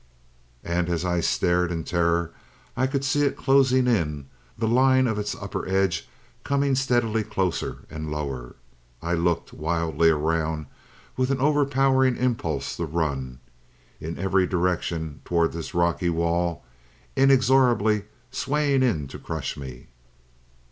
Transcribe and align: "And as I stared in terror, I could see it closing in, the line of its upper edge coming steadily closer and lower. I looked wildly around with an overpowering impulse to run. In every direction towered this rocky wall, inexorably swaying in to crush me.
"And 0.63 0.89
as 0.89 1.05
I 1.05 1.19
stared 1.19 1.71
in 1.71 1.83
terror, 1.83 2.31
I 2.75 2.87
could 2.87 3.05
see 3.05 3.21
it 3.21 3.37
closing 3.37 3.85
in, 3.85 4.25
the 4.57 4.67
line 4.67 5.05
of 5.05 5.19
its 5.19 5.35
upper 5.35 5.69
edge 5.69 6.09
coming 6.43 6.73
steadily 6.73 7.23
closer 7.23 7.85
and 7.87 8.09
lower. 8.09 8.55
I 9.03 9.13
looked 9.13 9.53
wildly 9.53 10.09
around 10.09 10.65
with 11.17 11.29
an 11.29 11.39
overpowering 11.39 12.17
impulse 12.17 12.75
to 12.77 12.85
run. 12.85 13.41
In 13.99 14.17
every 14.17 14.47
direction 14.47 15.21
towered 15.23 15.51
this 15.51 15.75
rocky 15.75 16.09
wall, 16.09 16.65
inexorably 17.15 18.05
swaying 18.31 18.81
in 18.81 19.07
to 19.07 19.19
crush 19.19 19.55
me. 19.55 19.85